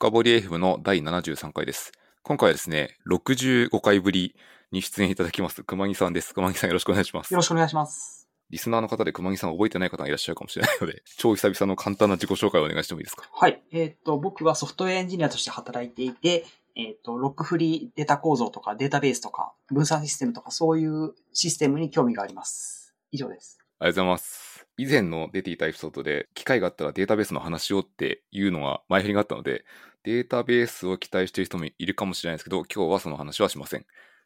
[0.00, 1.92] 深掘り FM の第73回です。
[2.22, 4.34] 今回はですね、65回ぶり
[4.72, 6.32] に出演いただきます、熊木さんです。
[6.32, 7.36] 熊木さんよろしくお願いしますよ。
[7.36, 8.26] ろしくお願いします。
[8.48, 13.28] リスナーの方で熊木さんを覚えてない方がいらっしゃるかもしれないので、 超久々の簡単な自己紹介をお願いしてもいいですか？
[13.30, 13.62] はい。
[13.72, 16.46] えーっと、僕はソフトウェアエンジニアとして働いていて、
[16.76, 22.94] えーっと、ロックフリーデータ構造とかデータベースとか分散システムとかそういうシステムに興味があります。
[23.12, 23.58] 以上です。
[23.78, 24.66] ありがとうございます。
[24.78, 29.62] 以前の出ていたエピソードで、機会があったらデータベースの話をっていうのが前振りがあったので、
[30.02, 33.84] データベースを期待している人もいるかもしれないですけど、今日はその話はしません。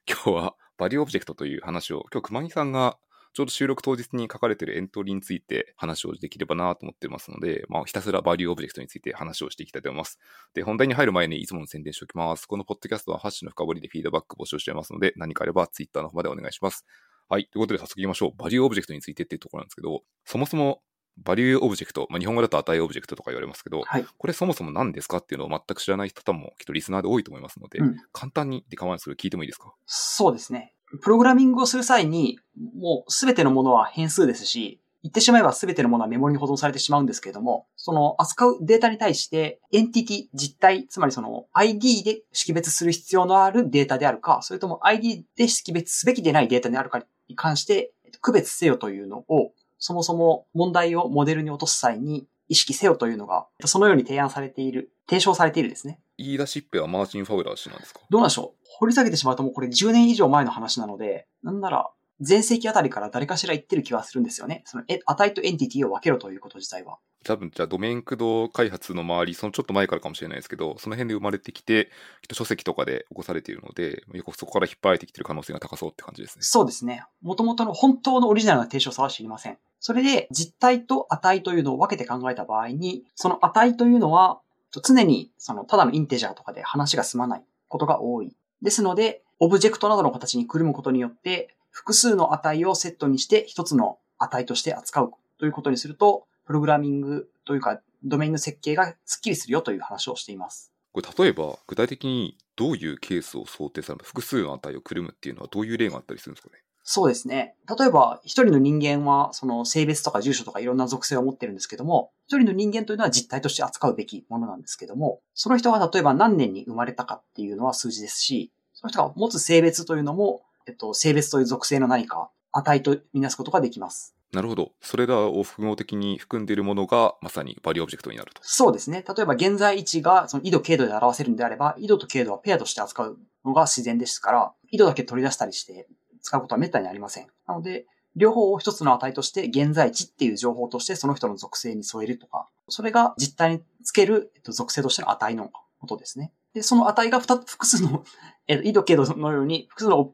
[0.08, 2.96] 今日はバリューオブジェクトという話を、今日熊木さんが
[3.32, 10.20] ちょうど収録当日に書かれているエントリーについて話をできればなと思ってますので、まあ、ひたすらバリューオブジェクトについて話をしていきたいと思います。
[10.54, 12.46] で、本題に入る前にいつもの宣伝しておきます。
[12.46, 16.86] このポッドキャストはハッシュの深掘りでフィードバック募集していますので、何かあればツイッターの方までお願いします。
[17.28, 17.46] はい。
[17.46, 18.32] ということで早速行きましょう。
[18.36, 20.80] バリューオブジェクトについてっていうところなんですけど、そもそも
[21.18, 24.04] バリューオブジェクト、まあ、日本語だと値オブジェクトとか言われますけど、はい。
[24.18, 29.72] これそもそも何ですかっていうのを全く知らない方もきっとリスナーで多いと思いますので、うん簡単にで構わないですけど聞いてもいいですか？
[29.86, 30.72] そうですね。
[31.02, 32.38] プログラミングをする際に、
[32.76, 49.52] もうすべてのものは変数ですし、言ってしまえばすべてのものはメモリに保存されてしまうんですけれども、その扱うデータに対して、エンティティ、実体、つまりその ID で識別する必要のあるデータであるか、それとも ID で識別すべきでないデータであるかに関して、えっと区別せよというのを、
[49.86, 56.00] そもそも問題をモデルに落とす際に意識せよというのが、そのように提案されている、提唱されているですね。
[56.16, 58.00] 言い出しっぺはマーチン・ファウラー氏なんですか？
[58.08, 58.64] どうなんでしょう？
[58.78, 61.90] 掘り下げてしまうともうこれ10年以上前の話なので、なんなら、
[62.26, 64.62] 前世紀あたりから誰かしら言ってる気はするんですよね。
[64.64, 66.96] その、え、値とエンティティを分けろということ自体は。
[67.24, 71.86] 多分じゃあドメイン駆動開発の周り、そのちょっと前からかもしれないですけど、その辺で生まれてきて、
[72.22, 76.42] きっと書籍とかで起こされているので、よくそこから引っ張られてきている可能性が高そうって感じですね。
[76.42, 77.04] そうですね。
[77.22, 79.58] 元々の本当のオリジナルな提唱さは知りません。
[79.80, 84.40] それで、実体と値というのを分けて考えた場合に、その値というのは、
[84.70, 88.34] 常に、その、ただのインテジャーとかで話が進まないことが多い。
[88.62, 100.72] ですので、オブジェクトなどの形にくるむことによって、複数の値をセットにして一つの値として扱うということにすると、プログラミングというか、ドメインの設計がスッキリするよという話をしています。
[100.92, 106.60] これ例えば、具体的にどういうケースを想定される複数の値をくるむっていうのはどういう例があったりするんですかね？
[106.86, 107.56] そうですね。
[107.66, 124.13] 例えば、一人の人間は、その性別とか住所とかいろんな属性を持ってるんですけども、一人の人間というのは実体として扱うべきものなんですけども、その人が例えば何年に生まれたかっていうのは数字ですし、その人が持つ性別というのも、えっと、性別という属性の何か、値とみなすことができます。
[124.34, 124.72] なるほど。
[124.80, 128.40] それらを複合的に含んでいるものが、まさにバリューオブジェクトになると。
[128.42, 129.04] そうですね。
[129.06, 135.86] 例えば現在位置がその緯度経度で表せるんであれば、緯度と経度はペアとして扱うのが自然ですから、緯度だけ取り出したりして
[136.20, 137.28] 使うことは滅多にありません。
[137.46, 137.86] なので、
[138.16, 145.50] 両方を一つの値として現在地っていう情報としてその人の属性に添えるとか、それが実体につける、えっと、属性としての値の
[145.80, 146.32] ことですね。
[146.54, 148.04] で、その値が二つ、複数の、
[148.46, 150.12] えっと、緯度経度のように複数の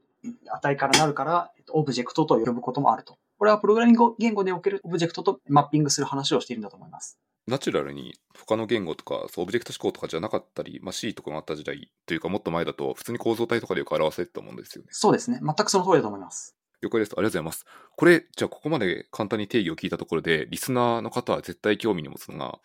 [0.63, 3.19] 値からなるから、えっと、オブジェクトと呼ぶこともあると。
[3.41, 7.19] これはプログラミング言語におけるオブジェクトとマッピングする話をしているんだと思います。
[7.47, 14.89] ナチュラルに他の言語とか、オブジェクト思考とかじゃなかったり、まあ、C とかがあった時代というかもっと前だと、普通に構造体とかでよく表せてたもんですよね。
[14.91, 15.41] そうですね。
[15.43, 16.55] 全くその通りだと思います。
[16.83, 17.13] 了解です。
[17.17, 17.65] ありがとうございます。
[17.97, 22.59] これ、じゃあここまで簡単に定義を聞いたところで、リスナーの方は絶対興味に持つのが、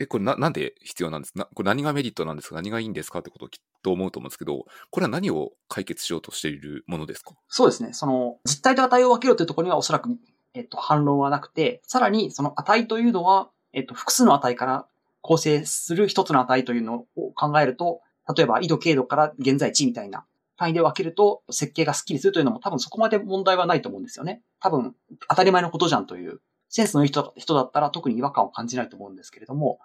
[0.00, 1.46] え、これな、なんで必要なんですか？
[1.54, 2.54] これ何がメリットなんですか？
[2.56, 3.18] 何がいいんですか？
[3.18, 7.34] ってことをきっと思うと思うんですけど、これは何を解決しようとしているものですか？
[7.48, 7.92] そうですね。
[7.92, 10.08] その、実体と値を分けろというところにはおそらく、
[10.54, 14.86] えっと、反論はなくて、さらにその値というのは、えっと、複数の値から
[15.20, 18.00] 構成する一つの値というのを考えると、
[18.34, 20.24] 例えば、緯度経度から現在地みたいな
[20.56, 24.40] 単位で分けると、設計がスッキリするというのも多分そこまで問題はないと思うんですよね。
[24.60, 24.94] 多分、
[25.28, 29.80] 当たり前のことじゃんという、センスのいい人だったら特に違和感を感じないと思うんですけれども、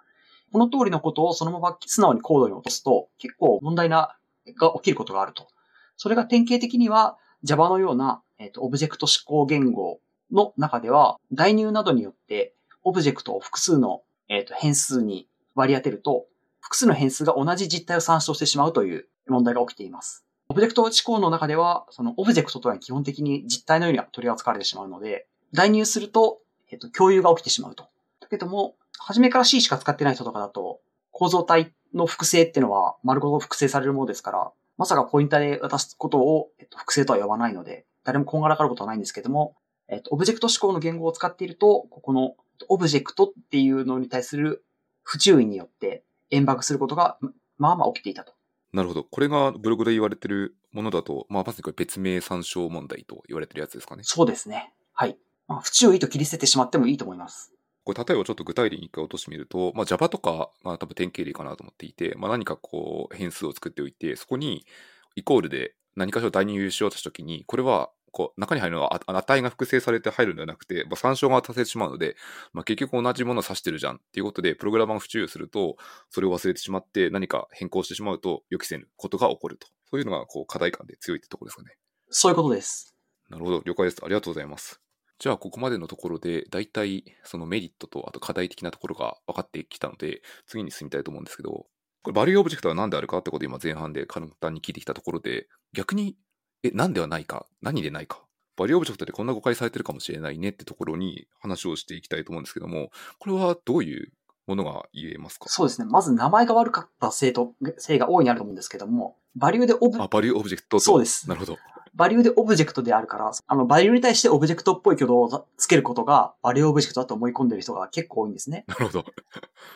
[0.52, 4.16] この通りのことをそのまま素直にコードに落とすと、結構問題な、
[4.58, 5.48] が起きることがあると。
[5.96, 16.26] それが典型的には Java のような、えっとオブジェクト指向言語の中では、代入などによってオブジェクトを複数の、えっと変数に割り当てると、
[16.60, 20.24] 複数の変数が同じ実体を参照してしまうという問題が起きています。
[20.48, 26.40] オブジェクト指向の中では、そのオブジェクトとは基本的に実体のように取り扱われてしまうので、代入すると、
[26.70, 27.88] えっと、共有が起きてしまうと。
[28.20, 39.56] だけども、初めから C しか使ってない人とかだと、構造体の複製っていうのは丸ごと複製されるものですから、まさかポインターで渡すことを、えっと、複製とは呼ばないので、誰もこんがらがることはないんですけども、
[39.88, 42.34] えっと、オブジェクト指向の言語を使っていると、ここの
[42.68, 44.64] オブジェクトっていうのに対する
[45.02, 47.18] 不注意によって円爆することが、
[47.58, 48.34] まあまあ起きていたと。
[48.72, 49.04] なるほど。
[49.04, 54.02] これがブログで言われてるものだと、まあ、まさにこれ別名参照問題と言われてるやつですかね。
[54.04, 54.72] そうですね。
[54.92, 55.16] はい。
[55.48, 57.54] まあ、不注意と切り捨ててしまってもいいと思います。
[57.86, 64.66] これ例えばちょっと具体例に一回落としてみると、まあ、Java とか、まあ、多分典型例かなと思っていて、まあ、何かこう変数を作っておいて、そこに
[65.14, 72.16] イコールで何かしら代入しようとしたときに、これはこう中に入るのは値が複製されて入るのではなくて、まあ、参照が足せてしまうので、
[72.52, 75.76] まあ、結局同じものを指してるじゃんっていうことで、プログラマーが不注意すると、
[76.10, 79.68] それを忘れてしまって何か変更してしまうと予期せぬことが起こると。
[79.90, 81.76] そういうのがこう課題感で強いってところですかね。
[82.10, 82.96] そういうことです。
[83.30, 83.98] なるほど、了解です。
[84.02, 84.85] ありがとうございます。
[85.18, 91.66] じゃあ、ここまでのところで、大体、そのメリットと、あと課題的なところが分かってきたので、次に進みたいと思うんですけど、
[92.02, 96.16] これ、バリューオブジェクトは何であるかってことを今前半で簡単に聞いてきたところで、逆に、
[96.62, 98.22] え、何ではないか何でないか
[98.56, 104.12] バリューオブジェクトでこんな誤解されてるかもしれないねってところに話をしていきたいと思うんですけども、これはどういう
[104.46, 105.48] ものが言えますか？
[105.48, 105.86] そうですね。
[105.90, 111.58] まず名前が悪かったせいと、せいが大いにあると思うんですけども、バリューでオブ、あ、バリューオブジェクトとそうですなるほど。
[111.96, 118.64] バリューでオブジェクトであるから、あの、バリューに対してオブジェクトっぽい挙動をつけることが、バリューオブジェクトだと思い込んでる人が結構多いんですね。
[118.68, 119.04] なるほど。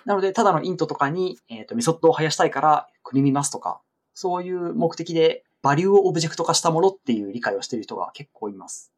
[0.05, 3.81] なので、ただの int とかに、えっ、と、メソッドを生やしたいから、くるみますとか、
[4.12, 8.93] そういう目的で、バリューをオブジェクト化したものっていう理解をしている人が結構います。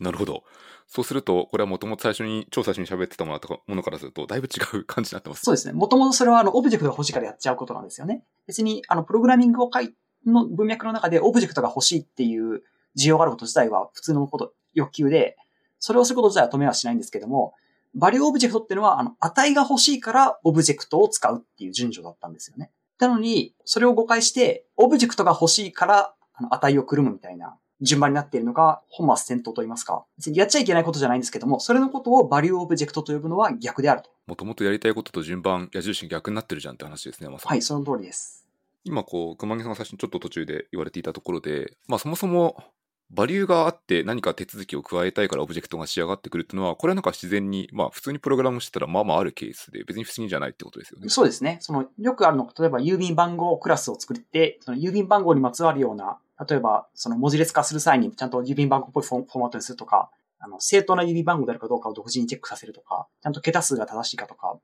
[0.00, 0.42] なるほど。
[0.86, 5.42] そうすると、これはもともと最初に、超最初に喋ってたものからすると、だいぶ違う感じになってます。
[5.42, 5.72] そうですね。
[5.72, 8.24] もともとそれは、あの、オブジェクトが欲しいからやっちゃうことなんですよね。
[8.46, 9.94] 別に、あの、プログラミングを書い、
[10.26, 12.62] の文脈の中でオブジェクトが欲しいっていう
[12.98, 15.36] 需要があること自体は普通のこと、欲求で、
[15.78, 17.54] それをすること自体は止めはしないんですけども、
[17.94, 22.70] バリューオブジェクトっていうのは、あの、値が欲しいからオブジェクトを使うっていう順序だったんですよね。
[22.98, 30.04] なのに、それを誤解して、オブジェクトが欲しいから、あの、値をくるむみたいな順番になっているのが本末転倒と言いますか。
[30.32, 34.10] やっちゃいけないことじゃないんですけども、それのことをバリューオブジェクトと呼ぶのは逆であると。
[34.26, 37.48] もともとやりたいことと順番、矢印が逆になってるじゃんって話ですね、まさに。
[37.50, 38.41] はい、その通りです。
[38.84, 42.56] 今こう熊木さんが最初にちょっと途中で言われていたところで、まあ、そもそも
[43.12, 51.08] バリューがあって何か手続きを加えたいからオブジェクトが仕上がってくるっていうのはこれはなんか自然にまあ普通にプログラムしてたらまあまああるケースで別に不思議じゃないってことですよね。
[51.10, 51.58] そうですね。
[51.60, 56.18] その、よくあるのが、例えば郵便番号クラスを作って、その郵便番号にまつわるような、
[56.48, 64.58] 例えば、その文字列化する際にちゃんと郵便番号っぽいフォフォーマットにするとか、あの、正当な郵便番号であるかどうかを独自にチェックさせるとか、ちゃんと桁数が正しいかとか、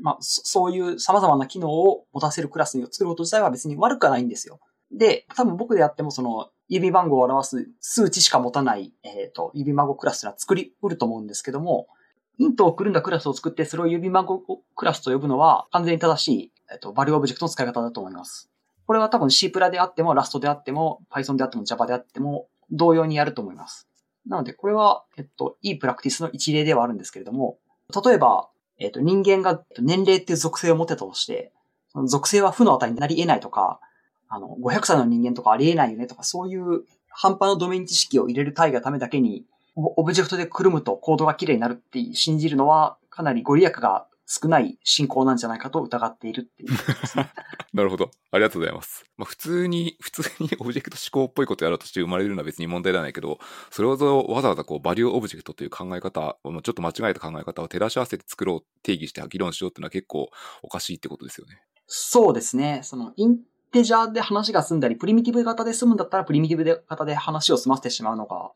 [0.00, 4.60] まあ、そそういう様々な機能を持たせるクラスを作ること自体は別に悪くはないんですよ。
[4.92, 11.88] で、多分僕でやってもその、郵便番号を表す数値しか持たない、えっ、と、郵便番号クラスは作り得ると思うんですけども、
[12.38, 14.40] int をくるんだクラスを作って、それを郵便番号
[14.74, 18.50] クラスと呼ぶのは、完全に正しい、えっと、バリューオブジェクトの使い方だと思います。
[18.86, 23.88] これは多分 C プラであっても、 Rust であっても、Python であっても、Java であっても、同様にやると思います。
[24.26, 27.58] なので、これは、えっと、いいプラクティスの一例ではあるんですけれども、
[28.04, 31.52] 例えば、えっと、人間が年齢っていう属性を持ってたとして、
[31.88, 33.80] その属性は負の値になり得ないとか、
[34.28, 39.44] あの、500歳の人間とかあり得ないよねとか、そういう半端のドメイン知識を入れる単位がためだけに、
[39.76, 47.30] オブジェクトでくるむとコードが綺麗になるって信じるのは、かなりご利益が少ない信仰なんじゃないかと疑っているっていうことですね。
[47.74, 48.12] なるほど。
[48.30, 49.04] ありがとうございます。
[49.16, 53.40] まあ普通に、 普通にオブジェクト思考っぽいことやろうとして生まれるのは別に問題ではないけど、
[53.70, 53.90] それを
[54.28, 60.30] わざわざこうバリューオブジェクトという考え方、もうちょっと間違えた考え方を照らし合わせて作ろう、定義して議論しようっていうのは結構
[60.62, 61.60] おかしいってことですよね。
[61.88, 62.80] そうですね。
[62.84, 63.40] その、イン
[63.72, 68.52] テジャーで話が済んだり、プリミティブ型で済むんだったら、プリミティブ型で話を済ませてしまうのが、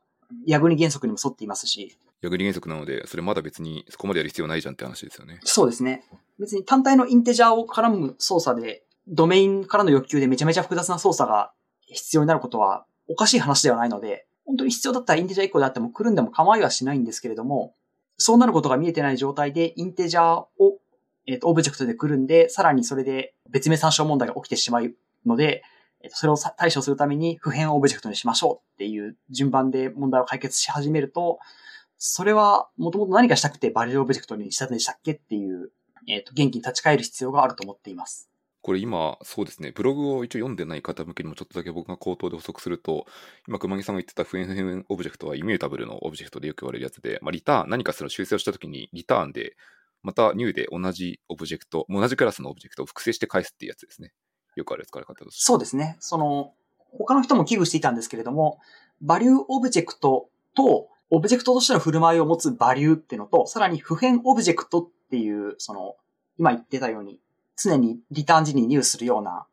[0.46, 5.40] YAGNI 原則にも沿っていますし、 YAGNI 原則なので、それまだ別にそこまでやる必要ないじゃんって話ですよね。
[5.44, 6.04] そうですね。
[6.38, 11.52] 別に単体のインテジャーを絡む操作で、ドメインからの要求でめちゃめちゃ複雑な操作が
[11.86, 17.74] 必要になることはおかしい話ではないので、本当に必要だったらインテジャー1個であってもくるんでも構いはしないんですけれども、
[18.16, 20.24] そうなることが見えてない状態でインテジャー
[20.58, 20.78] を、
[21.26, 24.92] えーとオブジェクトでくるんで、さらにそれで別名参照問題が起きてしまう
[25.26, 25.62] ので、
[26.02, 31.38] えーとそれを対処するために不変オブジェクトにしましょうっていう順番で問題を解決し始めると、
[31.98, 35.70] それはもともと何がしたくてバリューオブジェクトにしたんでしたっけっていう、
[36.06, 38.27] えっ、と、原義に立ち返る必要があると思っています。
[38.68, 43.06] これ今、そうですね、ブログを一応読んでない方向けにもちょっとだけ僕が口頭で補足すると、
[43.48, 49.56] 今、熊木さんが言ってた不変オブジェクトはイミュータブルのオブジェクトでよく言われるやつで、まあ、リターン、何かその修正をしたときにリターンで、
[50.02, 54.12] また new で同じオブジェクト、同じクラスのオブジェクトを複製して返すっていうやつですね。
[54.54, 55.44] よくある使い方として。
[55.44, 55.96] そうですね。
[55.98, 56.52] その、
[56.92, 58.58] 他の人も危惧していたんですけれども、
[59.00, 65.96] バリューオブジェクトと、オブジェクトとしての振る舞いを持つバリューっていうのと、さらに不変オブジェクトっていう、その、
[66.36, 67.18] 今言ってたように、
[67.62, 69.46] 常にリターン時に入するような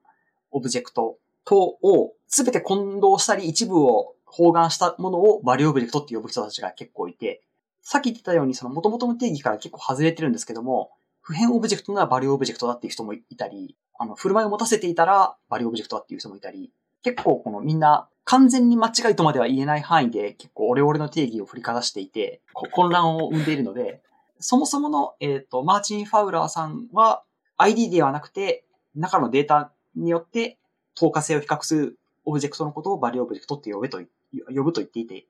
[0.52, 7.42] オブジェクトとを、すべて混同したり一部を包含したものをバリューオブジェクトって呼ぶ人たちが結構いて、
[7.82, 10.92] さっき言ってたように、その元々の定義から結構外れてるんですけども、
[11.22, 16.72] 不変オブジェクトならバリューオブジェクトだっていう人もいたり、あの、振る舞いを持たせていたらバリューオブジェクトだっていう人もいたり、
[17.04, 24.02] 結構このみんな完全に間違いとまでは言えない範囲で結構オレオレの定義を振りかざしていて、混乱を生んでいるので、
[24.40, 27.24] そもそもの、えっ、と、マーチン・ファウラーさんは
[27.58, 30.58] ID ではなくて、中のデータによって
[30.94, 35.24] 等価性を比較するオブジェクトのことをバリューオブジェクトって呼べと、呼ぶと言っていて、言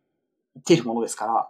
[0.62, 1.50] っているものですから、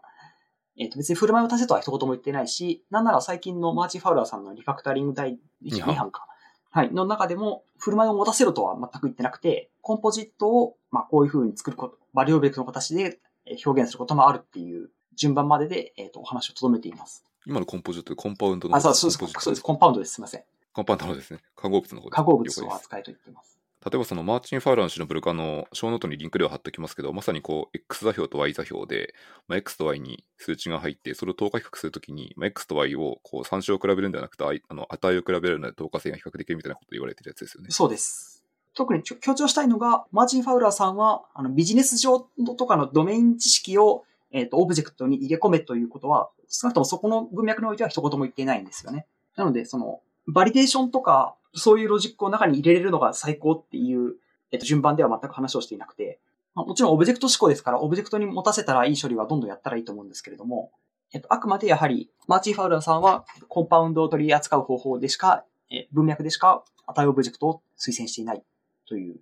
[0.78, 6.28] えっ、と別に振る舞いを足せとは一言も言ってないし、なんなら最近のマーチン・ファウラーさんのリファクタリング第2版か。
[6.72, 6.92] はい。
[6.92, 13.20] の中でも、振る舞いを持たせろとは全く言ってなくて、コンポジットを、まあ、こういう風に作ること、バリューオブジェクトの形で
[13.66, 17.24] 表現することもあるっていう順番までで、えっ、と、お話をとどめています。
[17.46, 19.12] 今のコンポジットでコンパウンドのあ、そうです。
[19.12, 19.62] そうです。
[19.62, 20.16] コンパウンドです。
[20.16, 20.44] すいません。
[20.76, 21.40] コンパウンですね。
[21.56, 23.58] 化合物の方です化合物を扱いと言っています。
[23.86, 29.14] 例えばそのマーチン・ファウラーの氏のブルカの小ノートにリンクでは貼っておきますけど、まさにこう X 座標と Y 座標で、
[29.48, 37.70] まあ、X と Y に数値が入って、それを等価比較するときに、まあ、X と Y をこう参照を比べるんではなくて、あの値を比べるので等価性が比較できるみたいなことを言われてるやつですよね。
[37.70, 38.44] そうです。
[38.74, 42.20] 特に強調したいのが、マーチン・ファウラーさんは、あの、ビジネス上
[42.58, 49.06] とかのドメイン知識を、えっ、と、オブジェクトに入れ込めということは、少なくともそこの文脈においては一言も言っていないんですよね。
[49.38, 54.16] なので、その、バリデーションとか、そういうロジックを中に入れれるのが最高っていう、
[54.52, 56.20] えっ、と、順番では全く話をしていなくて、
[56.54, 60.72] まあもちろんオブジェクト指向ですから、オブジェクトに持たせたらいい処理はどんどんやったらいいと思うんですけれども、
[61.14, 68.44] えっと、あくまでやはり、マーチン・ファウラーさんは、コンパウンドを取り扱う方法でしか、え文脈でしか値オブジェクトを推薦していない
[68.88, 69.16] という。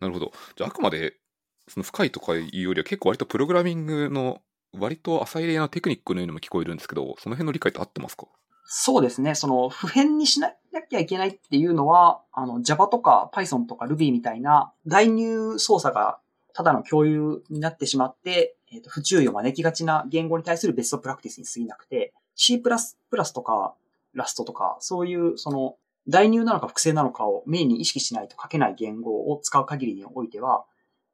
[0.00, 0.32] なるほど。
[0.56, 1.14] じゃあ、あくまで
[1.68, 4.42] その深いとかいうよりは結構割とプログラミングの
[4.76, 8.26] 割と浅い例なテクニックのようにも聞こえるんですけど、その辺の理解って合ってますか？
[8.64, 9.34] そうですね。
[9.34, 10.52] その、普遍にしな
[10.88, 16.18] きゃいけないっていうのは、あの、Java とか Python とか Ruby みたいな代入操作が
[16.54, 23.74] ただの共有になってしまって、えっ、と、不注意を招きがちな言語に対するベストプラクティスに過ぎなくて、C++ とか
[24.16, 30.64] Rust とか、そういう、その、代入なのか複製なのかをメインに意識しないと書けない言語を使う限りにおいては、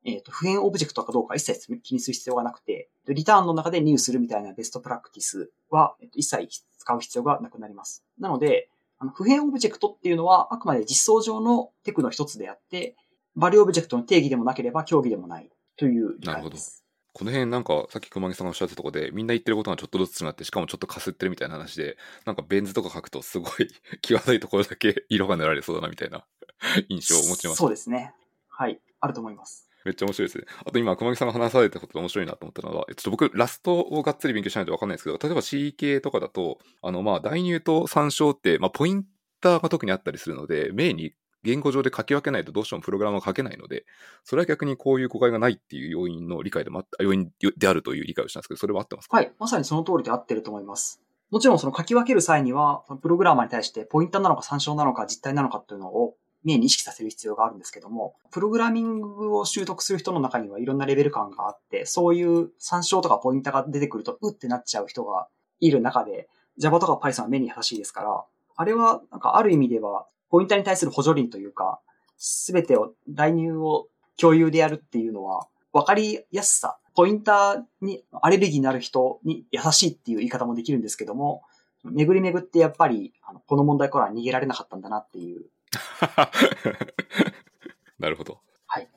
[0.04, 8.04] えっ、と、不変オブジェクトかどうか一切気にする必要がなくて、リターンの中で入するみたいなベストプラクティスは、えっと一切使う必要がなくなります。
[8.18, 12.96] なので、あの不変オブジェクトっていうのはあくまで実装上のテクの一つであって、
[13.36, 16.84] バリューオブジェクトの定義でもなければ狭義でもないという理解です。
[17.12, 23.68] この辺なんかさっき熊木さんがおっしゃってたところでみんな言ってることがちょっとずつ違ってしかもちょっとかすってるみたいな話でなんかベン図とか書くとすごい
[24.00, 26.24] 際どいところだけ色が塗られそうだなみたいな
[26.88, 28.14] 印象を持ちましたそうですね。
[28.48, 28.80] はい。
[29.00, 29.69] あると思います。
[29.84, 30.44] めっちゃ面白いですね。
[30.64, 39.04] あと今、熊木さんが話されたことで面白いなと思ったのは、ちょっと僕、ラストをがっつり勉強しないとわかんないですけど、例えば C 系とかだと、あの、まあ、代入と参照って、まあ、ポイン
[39.40, 43.86] ターが特にあったりするので、メインに言語上で書き分けないとどうしてもプログラムは書けないので、
[44.24, 49.16] それは逆にこういう誤解がないっていう要因の理解でもあった要因であるという理解をしたんですけど、それは合ってますか？
[49.16, 49.32] はい。
[49.38, 51.00] まさにその通りで合ってると思います。
[51.30, 65.28] もちろんその書き分ける際には、プログラマーに対してポインターなのか参照なのか実体なのかっていうのをメインに意識させる必要があるんですけども、プログラミングを習得する人の中にはいろんなレベル感があって、そういう参照とかポインターが出てくると、うってなっちゃう人が
[65.60, 66.28] いる中で、
[66.58, 68.24] Java とか Python は目に優しいですから、
[68.56, 71.80] あれはなんかある意味では、ポインターに対する補助輪というか、
[72.16, 81.42] すべてを、代入を共有でやるっていうのは、わかりやすさ、ポインターにアレルギーになる人に優しいっていう言い方もできるんですけども、
[81.84, 85.46] 巡り巡ってやっぱり、あのこの問題からは逃げられなかったんだなっていう。
[87.98, 88.40] なるほど。
[88.66, 88.88] はい。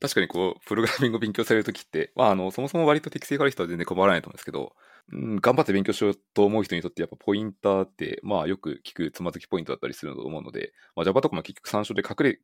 [0.00, 4.74] 確かにこう、プログラミングを勉強されるときって、まあ、あの、そもそも割と適性がある人は全然困らないと思うんですけど、
[5.12, 12.38] うん、頑張って勉強しようと思う人にとってやっぱポインターって、まあよく聞くつまずきポイントだったりすると思うので、まあ Java とかも結局参照で隠れ、隠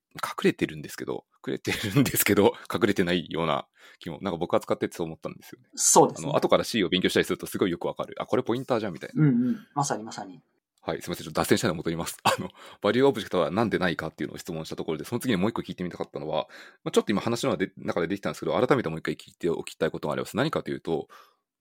[0.45, 3.67] れてるんですけど、隠れてるんですけど、 隠れてないような
[4.01, 5.69] 気も、なんか僕は使っててそう思ったんですよね。
[5.75, 6.37] そうですねあの、。
[6.37, 8.17] 後から C を勉強したりするとすごいよくわかる。
[8.19, 9.23] あ、これポインターじゃんみたいな。
[9.23, 9.67] うんうん。
[9.75, 10.43] まさにまさに。
[10.87, 11.25] はい、すみません。
[11.25, 12.16] ちょっと脱線したので戻ります。
[12.23, 12.49] あの、
[12.81, 16.47] バリューオブジェクトはなんでないかっていうのを質問したところで、その次にもう一個聞いてみたかったのは、
[16.85, 20.37] まあ、ちょっと今話の中でできたんですけど、改めてもう一回聞いておきたいことがあります。
[20.37, 21.09] 何かというと、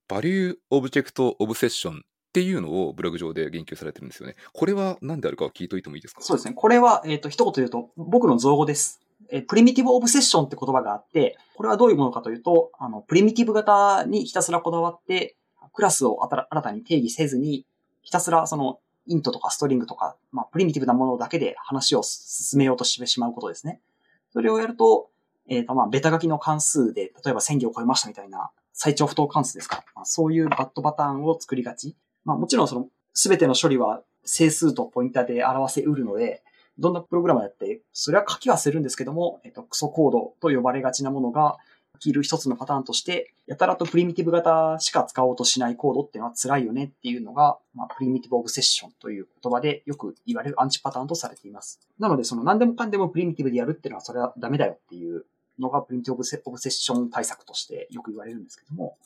[0.07, 1.99] バリューオブジェクトオブセッションっ
[2.33, 4.35] ていうのをブログ上で言及されてるんですよね。
[4.53, 6.21] これは何であるかを聞いといてもいいですか？
[6.21, 6.53] そうですね。
[6.53, 9.01] これは、えっ、と、一言言うと、僕の造語です。
[9.31, 15.35] えプリミティブオブセッションって言葉があって、これはどういうものかというと、あの、プリミティブ型にひたすらこだわって、
[15.73, 17.65] クラスを新たに定義せずに、
[18.03, 23.79] ひたすらその、イントとかストリングとか、まあ、プリミティブなものだけで話を進めようとしてしまうことですね。
[24.31, 25.09] それをやると、
[25.47, 29.83] えっ、と、まあ、ベタ書きの関数で、例えば1000行を超えましたみたいな、最長不等関数ですか。
[29.95, 31.95] まあ、そういうバッドパターンを作りがち。
[32.23, 36.43] まあ、もちろんその、すべての処理は整数とポインターで表せうるので、
[36.77, 41.57] どんなプログラムだって、それは書きはするんですけども、えっと、クソコードと呼ばれがちなものが、
[41.99, 51.79] 起きる一つのパターンとして、やたらとプリミティブ型しか使おうとしないコードっていうのは辛いよねっていうのが、まあ、プリミティブオブセッションという言葉でよく言われるアンチパターンとされています。
[51.99, 55.25] なので、その何でもかんでもプリミティブでやるっていうのはそれはダメだよっていう
[55.59, 58.97] のがプリミティブオブセッション対策としてよく言われるんですけども、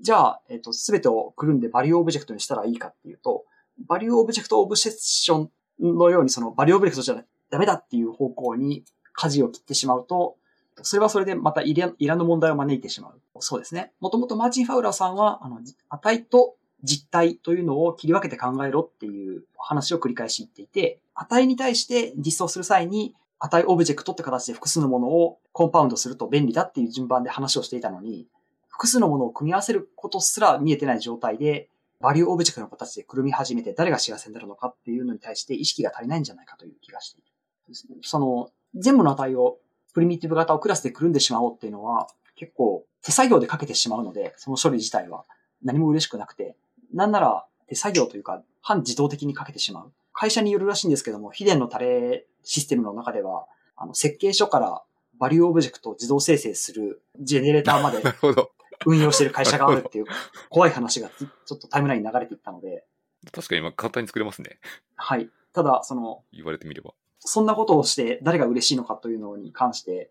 [0.00, 3.44] じゃあ、えっ、と、すべてをくるんでバリューオブジェクトにしたらいいかっていうと、
[3.86, 10.36] バリューオブジェクトオブセッションのようにそのバリューオブジェクトじゃダメだっていう方向に舵を切ってしまうと、
[10.82, 13.20] それはそれでまたいらいらぬ問題を招いてしまう。
[13.40, 13.92] そうですね。
[14.00, 28.28] もともとマーチン・ファウラーさんは、あの、値と実体というのを切り分けて考えろっていう話を繰り返し言っていて、値に対して実装する際に、値オブジェクトって形で複数のものをコンパウンドすると便利だっていう順番で話をしていたのに、
[28.68, 31.68] 複数のものを組み合わせることすら見えてない状態で、
[32.00, 38.00] バリューオブジェクトの形でくるみ始めて誰が幸せになるのかっていうのに対して意識が足りないんじゃないかという気がしている。
[38.02, 39.58] その、全部の値を
[39.92, 45.24] プリミティブ型をクラスでくるんでしまおうっていうのは結構手作業で書けてしまうので、その処理自体は
[45.62, 46.56] 何も嬉しくなくて、
[46.92, 49.92] なんなら手作業というか半自動的に書けてしまう。
[50.12, 53.46] 会社によるらしいんですけども、秘伝のタレシステムの中では、
[53.76, 54.82] あの、設計書から
[55.18, 58.02] バリューオブジェクトを自動生成するジェネレーターまで
[58.86, 60.06] 運用している会社があるっていう
[60.50, 62.84] 怖い話がちょっとタイムラインに流れていったので。
[63.30, 64.58] 確かに今簡単に作れますね。
[64.96, 65.30] はい。
[65.52, 66.92] ただ、その、言われてみれば。
[67.24, 70.10] そんなことをして誰が嬉しいのかというのに関して、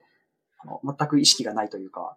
[0.59, 2.15] あの全く意識がないというか、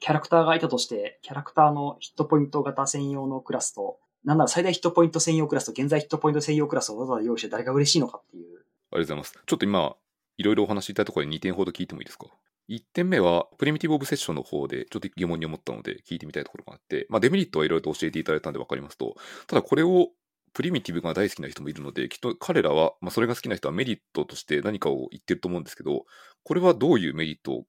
[0.00, 8.44] キャラクターがいたとして、キャラクターのヒットポイント型専用のクラスと、なんなら最大ヒットポイント専用クラスと現在ヒットポイント専用クラスをわざわざ用意して誰が嬉しいのかっていう。
[8.44, 9.32] ありがとうございます。
[9.46, 9.96] ちょっと今、
[10.36, 12.26] いろいろお話しいたいところで2点ほど聞いてもいいですか
[12.68, 20.08] ？1点目は、プリミティブオブセッションの方でちょっと疑問に思ったので聞いてみたいところがあって、まあデメリットはいろいろと教えていただいたんで分かりますと、ただこれを
[20.54, 26.06] プリミティブが大好きな人もいるので、きっと彼らは、まあそれが好きな人はメリットとして何かを言ってると思うんですけど、
[26.44, 27.64] これはどういうメリット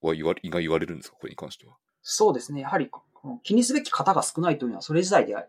[0.00, 1.16] は言わが言われるんですか？
[1.20, 1.74] これに関しては。
[2.02, 2.60] そうですね。
[2.60, 2.90] やはり、
[3.42, 5.44] 気にすべき方が少ないというのは、それ自体でが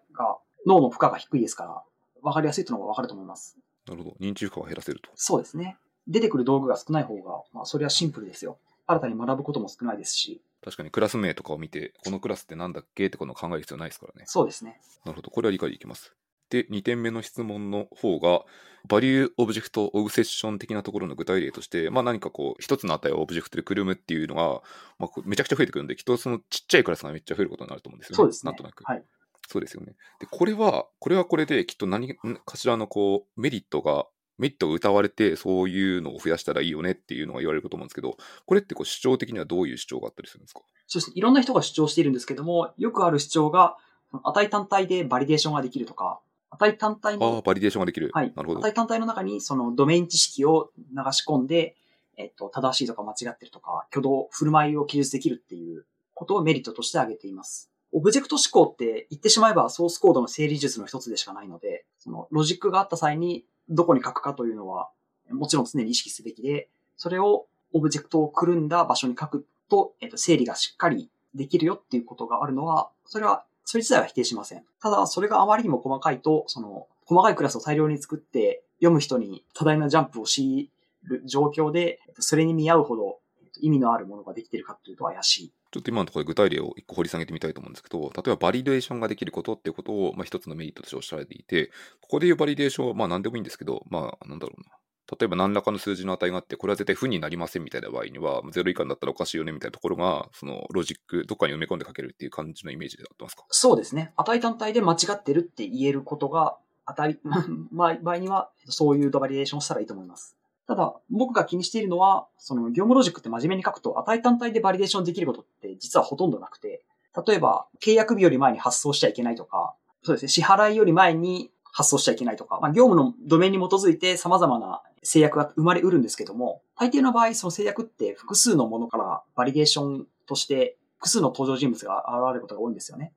[0.65, 1.83] 脳の負荷が低いですから、
[2.21, 3.57] 分かりやすいというのが分かると思います。
[3.87, 4.15] なるほど。
[4.19, 5.09] 認知負荷を減らせると。
[5.15, 5.77] そうですね。
[6.07, 8.57] 出てくる道具が少ない方が、まあ、それはシンプルですよ。
[8.87, 10.41] 新たに学ぶことも少ないですし。
[10.63, 13.05] 確かにクラス名とかを見て、このクラスってなんだっけ？
[13.05, 14.23] ってことを考える必要ないですからね。
[14.25, 14.81] そうですね。
[15.05, 15.29] なるほど。
[15.29, 16.13] これは理解できます。
[16.49, 18.43] で、2点目の質問の方が、
[18.87, 24.61] Value Object Obsession 的なところの具体例として、まあ何かこう、一つの値をオブジェクトでくるむっていうのが、
[24.97, 28.15] まあ、めちゃくちゃ増えてくるんで、きっとそのちっちゃいクラスがめっちゃ増えることになると思うんですよね。
[28.17, 28.51] そうですね。
[28.51, 28.83] なんとなく。
[28.85, 29.03] はい。
[29.47, 29.95] そうですよね。
[30.19, 34.05] で、これは、これはこれできっと何かしらのこう、メリットが
[34.39, 40.61] メリットが歌われて、そういうのを増やしたらいいよねっていうのが言われると思うんですけど、これってこう主張的にはどういう主張があったりするんですか？
[40.87, 41.13] そうですね。
[41.17, 43.77] いろんな人が主張しているんですけども、よくある主張が、
[44.23, 46.21] 値単体でバリデーションができるとか、
[46.59, 48.11] 値単体の、ああ、バリデーションができる。
[48.13, 48.31] はい。
[48.35, 48.59] なるほど。
[48.61, 51.75] 値単体の中にそのドメイン知識を流し込んで、
[52.17, 57.71] えっと、正しいとか間違ってるとか、挙動、振る舞いを記述できるっていうことをメリットとして挙げています。
[57.91, 64.89] オブジェクト指向って言ってしまえばソースコードの整理術の一つでしかないので、そのロジックがあった際にどこに書くかというのは
[65.31, 74.63] もちろん常に意識すべきで、それをオブジェクトをくるんだ場所に書くと、えっ、と、整理がしっかりできるよっていうことがあるのは、それは、それ自体は否定しません。
[74.81, 80.71] ただ、それがあまりにも細かいと、その、細かいクラスを大量に作って、読む人に多大なジャンプを強い
[81.03, 83.19] る状況で、それに見合うほど
[83.61, 85.53] 意味のあるものができているかというと怪しい。
[85.71, 91.67] ちょっと今のところで具体例を一個掘り下げてみたいと思うんですけど、例えばバリデーションができることっていうことを、まあ、一つのメリットとしておっしゃられていて、
[92.01, 94.78] ここでいうバリデーションはまあ何でもいいんですけど、まあなんだろうな。
[95.19, 103.45] 例えば何らかの数字の値があって、これは絶対負になりませんみたいな場合には、0以下になったらおかしいよねみたいなところが、そのロジック、どっかに埋め込んで書けるっていう感じのイメージで合ってますか？
[103.49, 104.13] そうですね。
[104.17, 107.19] 値単体で間違ってるって言えることが、当たり、
[107.71, 110.35] まあ、場合には、そういうバリデーションをしたらいいと思います。
[110.67, 116.83] ただ、僕が気にしているのは、その業務ロジックって真面目に書くと、値単体でバリデーションできることって実はほとんどなくて、
[117.27, 133.13] 例えば、契約日より前に発送しちゃいけないとか、そうですね、支払いより前に発送しちゃいけないとか、まあ、業務のドメインに基づいて様々な制約が生まれうるんですけども、大抵の場合、その制約って複数のものからバリデーションとして複数の登場人物が現れることが多いんですよね。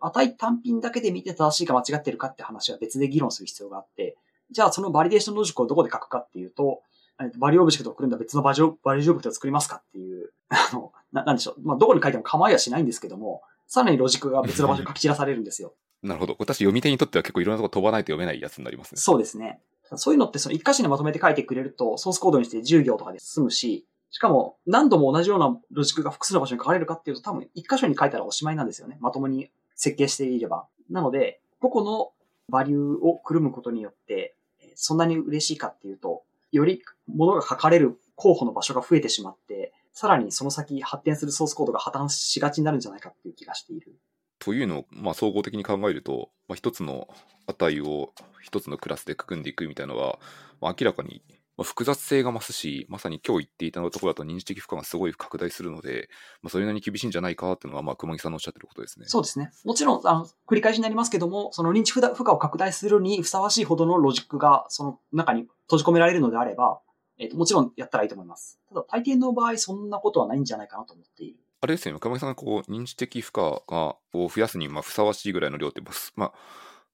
[0.00, 4.16] 値単品だけで見て正しいか間違ってるかって話は別で議論する必要があって、
[4.50, 6.82] じゃあそのバリデーションロジックをどこで書くかっていうと、
[7.38, 11.56] Value Object をくるんだ別の Value Object を作りますかっていう、あの、ななんでしょう。
[11.62, 15.74] まあ、どこに書いても構いはしないんですけども、さらにロジックが別の場所に書き散らされるんですよ。
[16.02, 16.36] なるほど。
[16.38, 19.00] 私、読み手にとっては結構いろんなとこ飛ばないと読めないやつになりますね。
[19.00, 19.60] そうですね。
[19.96, 28.98] そういうのってその一箇所にまとめて書いてくれると、ソースコードにして10行とかで済むし、しかも何度も同じようなロジックが複数の場所に書かれるかっていうと多分一箇所に書いたらおしまいなんですよね。
[29.00, 30.66] まともに設計していれば。
[30.90, 32.10] なので、個々の
[32.48, 34.34] バリューをくるむことによって、
[34.74, 36.22] そんなに嬉しいかっていうと、
[36.52, 43.94] より物が書かれる候補の場所が増えてしまって、さらにその先発展するソースコードが破綻しがちになるんじゃないかっていう気がしている。
[44.40, 47.08] というのを、まあ、総合的に考えると、まあ、一つの
[47.46, 50.18] 値を一つのクラスで組んでいくみたいなのは、
[50.60, 51.22] まあ、明らかに、
[51.62, 56.08] 複雑性が増すし、まさに今日言っていたところだと認知的負荷がすごい拡大するので、
[56.42, 59.04] まあ、それなりに厳しいんじゃないかっていうのが、まあ、熊木さんのおっしゃってることですね。
[59.08, 59.50] そうですね。
[59.64, 66.80] もちろん、あの、繰り返しになりますけども、その認知負荷を拡大するにふさわしいほどのロジックが、その中に閉じ込められるのであれば、
[67.18, 68.58] えっ、と、もちろんやったらいいと思います。
[68.70, 71.38] ただ、大抵の場合、そんなことはないんじゃないかなと思っている。
[71.62, 75.82] あれですね、熊木さんがこう認知的負荷がを増やすにまあふさわしいぐらいの量って、
[76.16, 76.32] まあ、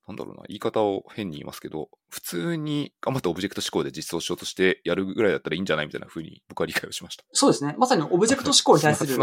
[0.08, 7.24] なんだろうな、言い方を変に言いますけど、普通に頑張ってオブジェクト指向で実装しようとしてやるぐらいだったらいいんじゃないみたいな風に僕は理解をしました。
[7.32, 7.74] そうですね。
[7.78, 9.14] まさにオブジェクト指向に対する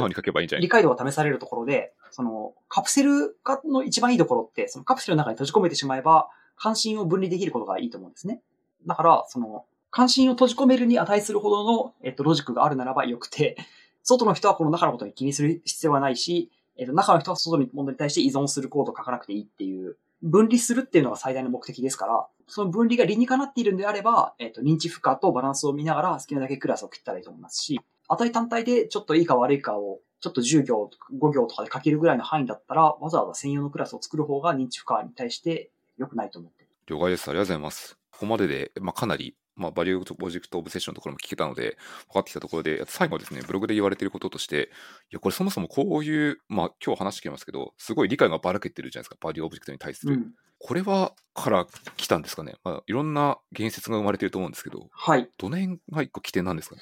[0.62, 8.42] 理解度が試されるところで、そのカプセル化の一番いいところって、そのカプセルの中に閉じ込めてしまえば、関心を分離できることがいいと思うんですね。
[8.86, 13.56] だから、その、関心を閉じ込めるに値するほどの、えっと、ロジックがあるならばよくて、
[14.04, 30.90] 外の人はこの中のことに気にする必要はないし、えっと、中の人は外のものに対して依存するコードを書かなくていいっていう、分離するっていうのが最大の目的ですから、その分離が理にかなっているんであれば、えっと、認知負荷とバランスを見ながら好きなだけクラスを切ったらいいと思いますし、値単体でちょっといいか悪いかを、ちょっと10行、
[31.20, 36.68] 5行とかで書けるぐらいの範囲だったら、わざわざ専用のクラスを作る方が認知負荷に対して良くないと思って。
[36.88, 37.30] 了解です。
[37.30, 37.98] ありがとうございます。
[38.12, 44.70] ここまでで、まあ、かなり、まあ、バリュープロジェクトオブセッションのところも聞けたので、分かってきたところで、最後ですね、ブログで言われていることとして、
[45.12, 50.14] いや、これそもそもこういう、まあ、今日話してきますけど、すごい理解がばらけてるじゃないですか、 Value Object に対する。
[50.14, 50.34] うん。
[50.60, 52.56] これは、から来たんですかね。
[52.64, 55.30] まあ、いろんな言説が生まれていると思うんですけど、はい。
[55.38, 56.82] どの辺が一個起点なんですかね？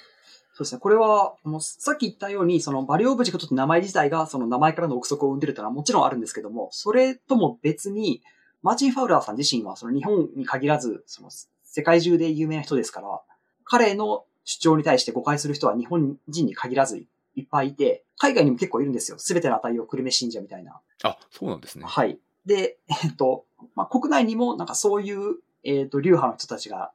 [0.54, 0.80] そうですね。
[0.80, 8.22] これは、もうさっき言ったように、その Value Object って名前自体がその名前からの憶測を生んでるというのはもちろんあるんですけども、それとも別に、
[8.62, 11.32] マーチン・ファウラーさん自身はその日本に限らず、その
[11.72, 13.22] 世界中で有名な人ですから、
[13.64, 17.08] 彼の主張に対して誤解する人は日本人に限らずい
[17.44, 19.18] っぱいいて、海外にも結構いるんですよ。
[19.18, 20.82] すべての値をくるめ信者みたいな。
[21.04, 21.86] あ、そうなんですね。
[21.88, 22.20] はい。
[22.46, 26.92] で、えっと、まあ、国内にもなんかそういう、えっと、流派の人たちが、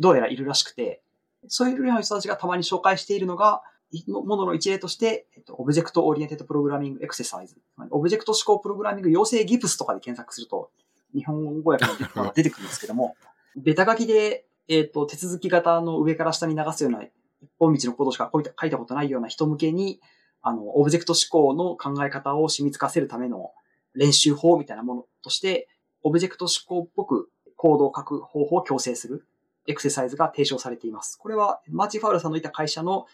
[0.00, 1.00] どうやらいるらしくて、
[1.46, 3.62] そういう流派の人たちがたまに紹介しているのが、
[4.08, 5.64] のものの一例として、えっと、 Object Oriented Programming Exercise。
[5.64, 10.70] オブジェクト指向プログラミング養成ギプスとかで検索すると、
[11.14, 13.16] 日本語訳のものが出てくるんですけども、
[13.62, 17.10] ベタ書きで、えっと、手続き型の上から下に流すような一
[17.58, 20.00] 本道のコードしか書いたことないような人向けに、
[20.42, 23.52] あの、オブジェクト指向の考え方を染みつかせるための
[23.94, 25.68] 練習法みたいなものとして、
[26.02, 29.26] オブジェクト指向っぽくコードを書く方法を強制する
[29.66, 31.18] エクササイズが提唱されています。
[31.18, 33.06] これはマーチン・ファウラーさんのいた会社の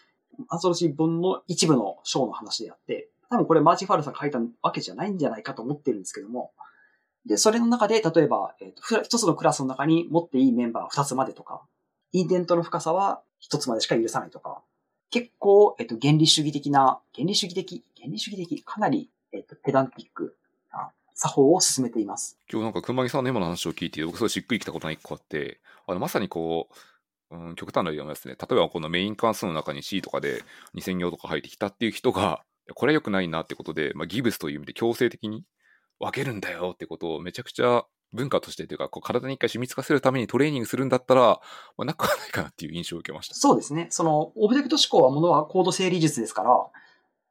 [0.49, 6.51] アンソロジー本の一部の章の話であって、多分これマーチン・ファウラーさんが書いたわけじゃないんじゃないかと思ってるんですけども、
[7.25, 11.61] で、それの中で、例えば、えーと一つのクラスの中に持っていいメンバーは二つまでとか、
[12.11, 14.61] インデントの深さは一つまでしか許さないとか、
[15.11, 20.35] 結構、えっと、原理主義的な、原理主義的、原理主義的、かなり、えっと、ペダンティック
[20.71, 22.37] な作法を進めています。
[22.51, 26.69] 今日なんか熊木さんの今の話を聞いて、僕すごいしっくりきたことが一個あって、あのまさにこ
[27.31, 28.35] う、うん、極端な例を言いますね。
[28.39, 30.43] 例えばこのメイン関数の中に C とかで
[30.75, 32.41] 2000行とか入ってきたっていう人が、
[32.73, 35.43] これは良くないなってことで、まあ、ギブスという意味で強制的に
[35.99, 41.39] 分けるんだよってことをめちゃくちゃ文化としてというか、こう体に一回染みつかせるためにトレーニングするんだったら、
[41.77, 43.35] まあ、なくはないかなっていう印象を受けました。
[43.35, 43.87] そうですね。
[43.89, 46.51] その、オブジェクト思考はものはコード整理術ですから、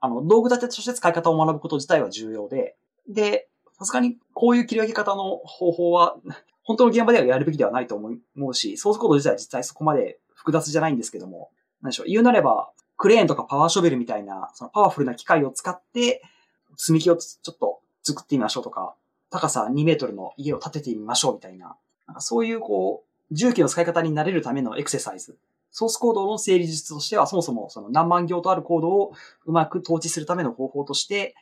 [0.00, 2.76] あの、道具立てとして使い方を学ぶこと自体は重要で、
[3.08, 3.48] で、
[3.78, 6.16] さすがにこういう切り分け方の方法は、
[6.62, 11.50] 本当の現場ではやるべきではないと思うし、ソースコード自体は実際そこまで複雑じゃないんですけども、
[11.82, 16.22] 何でしょう、言うなれば、クレーンとかパワーショベルみたいな、そのパワフルな機械を使って、
[16.76, 17.73] 積み木をちょっと
[18.04, 18.94] 作ってみましょうとか、
[19.30, 25.36] 高さ2メートルの家を建ててみましょうみたいな、なんかそういうこう、重機の使い方になれるためのエクササイズ。
[25.70, 29.12] ソースコードの整理術としては、そもそもその何万行とあるコードを
[29.46, 31.34] うまく統治するための方法として、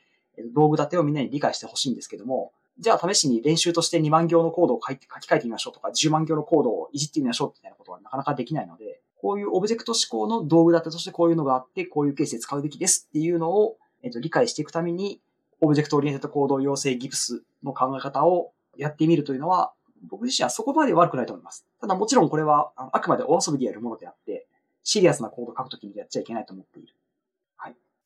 [0.55, 15.21] 道具立てをみんなに理解してほしいんですけども、じゃあ試しに練習として2万行のコードを書いて書き換えてみましょうとか、10万行のコードをいじってみましょうみたいなことはなかなかできないので、こういうオブジェクト思考の道具立てとしてこういうのがあって、こういうケースで使うべきですっていうのを、えっと理解していくために、
[15.63, 19.73] Object Oriented Code 養成ギプスの考え方をやってみるというのは、
[20.09, 21.65] 僕自身はそこまで悪くないと思います。
[21.81, 24.47] ただもちろんこれはあくまでお遊びでやるものであって、
[24.83, 26.93] シリアスなコードを書くときにやっちゃいけないと思っている。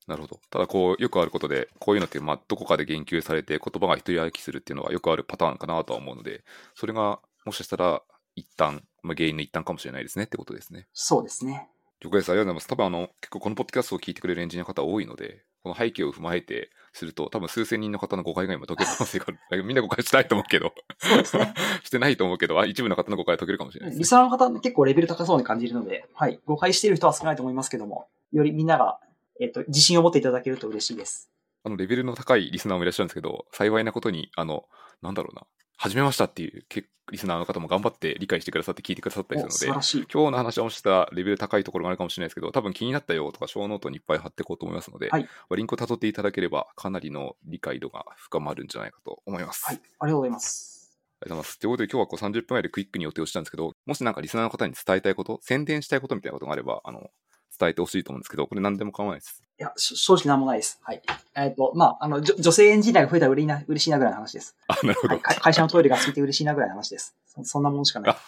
[0.06, 0.40] なるほど。
[0.50, 8.02] ただこう、よくあることで、こういうのって、まあ、どこかで言及されて、言葉が一人歩きするっていうのはよくあるパターンかなとは思うので、それが、もしかしたら、
[8.36, 10.86] 一旦、まあ、原因の一端かもしれないですねってことですね。
[10.92, 11.68] そうですね。
[12.02, 12.30] 了解です。
[12.30, 12.68] ありがとうございます。
[12.68, 19.64] 多分あの、結構このポッドキャストを聞いてくれるエンジニアの方多いので、この背景を踏まえてすると、多分数千人の方の誤解が今解ける可能性がある。
[19.64, 21.54] みんな誤解してないと思うけど、そうですね。
[21.82, 24.00] してないと思うけど、あ一部の方の誤解は解けるかもしれないです、ね。
[24.00, 26.40] リスナーの方結構レベル高そうに感じるので、はい。
[26.44, 29.00] 誤解している人は少ないと思いますけども、よりみんなが、
[29.40, 31.30] えっ、と、自信を持っていただけると嬉しいです。
[31.64, 34.64] あの、レベルの高いリスナーもいらっしゃるんですけど、幸いなことに、あの、
[35.02, 35.46] なんだろうな。
[35.76, 39.86] 始めましたっていう結リスナーの方も頑張って理解してくださって聞いてくださったりするので。
[40.12, 49.64] 今日の話はもしかしたらレベル高いところがあるかもしれないですけど、多分気になったよとか、ショーノートにいっぱい貼っていこうと思いますので、はいリンクを辿っていただければ、かなりの理解度が深まるんじゃないかと思います。
[49.66, 49.76] はい。
[49.76, 50.98] ありがとうございます。
[51.20, 51.58] ありがとうございます。
[51.60, 57.10] ということで、今日はこう30分ぐらいでクイックに予定をしたんですけど、もしなんかリスナーの方に伝えたいこと、宣伝したいことみたいなことがあれば、あの、
[57.58, 59.42] 伝えてほしいと思うんですけど、これ何でも構わないです。
[59.58, 60.78] いや、し正直なんもないです。
[60.82, 61.00] はい。
[61.34, 64.54] えっ、と、まあ、あの、女性エンジニアが増えたら嬉しいな、嬉しいなぐらいの話です。
[64.68, 65.14] あ、なるほど。
[65.14, 65.22] はい。
[65.22, 67.16] か会社のトイレが空いて嬉しいなぐらいの話です。
[67.26, 68.16] そそんなものしかない。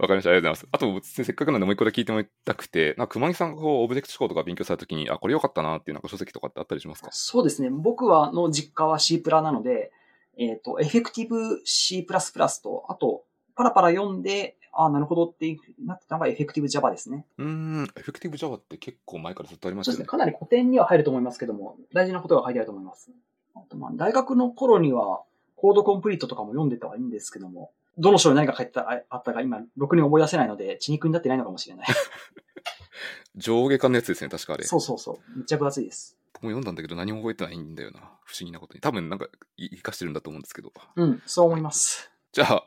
[0.00, 0.30] わかりました。
[0.30, 0.66] ありがとうございます。
[0.72, 7.10] あと、せっかくなんでもう一個だけ聞いてもらいたくて、なんか熊木さんがこう、オブジェクト指向とか勉強されたときに、あ、これ良かったなっていうなんか書籍とかってあったりしますか？
[7.12, 7.70] そうですね。
[7.70, 9.92] 僕は、の実家は C++ なので、
[10.38, 17.26] えっ、と、 Effective C++ と、あと、パラパラ読んで、ああ、なるほどってなってたのがエフェクティブ Java ですね。
[17.38, 20.06] うーん、 Effective Java って結構前からずっとありましそうですね。
[20.06, 23.10] かなり古典には入ると思いますけども、大事なことが書いてあると思います。
[23.54, 25.22] あと、まあ、大学の頃には、
[25.56, 31.86] コードコンプリートとかも読んでたはいいんですけども、どの章に何が書いてたああったか今、ろくに思い出せないので、血肉になってないのかもしれない。
[33.36, 34.64] 上下巻のやつですね、確かあれ。
[34.64, 35.36] そうそうそう。
[35.36, 36.16] めっちゃ分厚いです。
[36.32, 38.00] 僕も読んだんだけど何も覚えてないんだよな。
[38.24, 38.80] 不思議なことに。
[38.80, 40.72] 多分なんかい生かしてるんだと思うんですけど。
[40.96, 42.10] うん、そう思います。
[42.32, 42.64] じゃあ、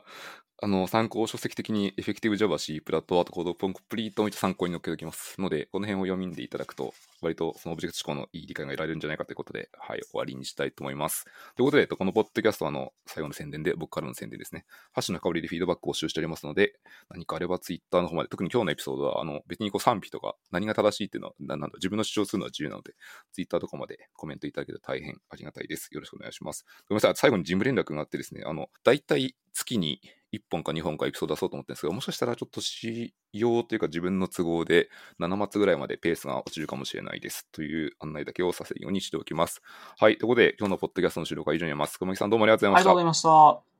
[0.62, 11.24] あの、参考書籍的にエフェクティブ Java C プラと、あとコードコンプリートを参考に載っけておきますので、この辺を読みんでいただくと、割とそのオブジェクト思考のいい理解が得られるんじゃないかということで、はい、終わりにしたいと思います。
[11.56, 14.64] ということで、えっとこのポッドキャストはあの、最後の宣伝で、僕からの宣伝ですね。
[14.92, 16.74] ハッシュの深掘りでフィードバックを募集しておりますので、
[17.08, 22.94] 何かあればツイッターの方まで、特に今日のエピソードは、あの、別にこう賛否とか、何が正しいっていうのは、ななんだ、自分の主張するのは自由なので、
[23.32, 25.88] ツイッターとかまでコメントいただけると大変ありがたいです。
[25.92, 26.64] よろしくお願いします。
[26.88, 30.00] ごめんなさい、最後に事務連絡があってですね、あの、大体月に
[30.32, 34.88] 1本か2本かエピソード出そうと思ってるんですけど、もしかしたらちょっと仕様というか自分の都合で
[35.20, 39.62] 7末ぐらいまでペースが落ちるかもしれないですという案内だけをさせるようにしておきます。
[39.98, 41.98] はい、ということで今日のポッドキャストの収録は以上になります。
[41.98, 43.73] 熊木さんどうもありがとうございましたありがとうございました。